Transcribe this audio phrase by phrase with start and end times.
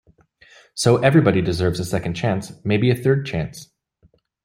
[0.73, 3.69] So everybody deserves a second chance, maybe a third chance.